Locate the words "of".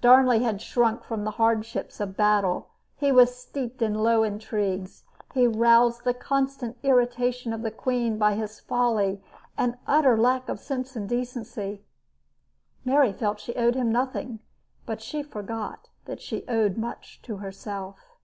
2.00-2.16, 7.52-7.60, 10.48-10.58